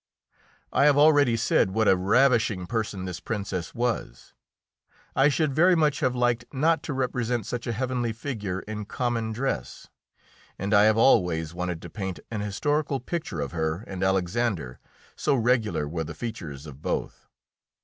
I 0.73 0.85
have 0.85 0.97
already 0.97 1.37
said 1.37 1.69
what 1.75 1.87
a 1.87 1.95
ravishing 1.95 2.65
person 2.65 3.05
this 3.05 3.19
Princess 3.19 3.75
was; 3.75 4.33
I 5.15 5.29
should 5.29 5.53
very 5.53 5.75
much 5.75 5.99
have 5.99 6.15
liked 6.15 6.43
not 6.51 6.81
to 6.89 6.93
represent 6.93 7.45
such 7.45 7.67
a 7.67 7.71
heavenly 7.71 8.11
figure 8.11 8.61
in 8.61 8.85
common 8.85 9.31
dress, 9.31 9.89
and 10.57 10.73
I 10.73 10.85
have 10.85 10.97
always 10.97 11.53
wanted 11.53 11.83
to 11.83 11.89
paint 11.91 12.19
an 12.31 12.41
historical 12.41 12.99
picture 12.99 13.41
of 13.41 13.51
her 13.51 13.83
and 13.85 14.01
Alexander, 14.03 14.79
so 15.15 15.35
regular 15.35 15.87
were 15.87 16.03
the 16.03 16.15
features 16.15 16.65
of 16.65 16.81
both. 16.81 17.27